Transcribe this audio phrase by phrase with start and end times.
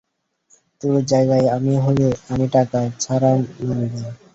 [0.81, 3.31] তোর জায়গায় আমি হলে আমি টাকা ছাড়া
[3.67, 4.09] মারি না।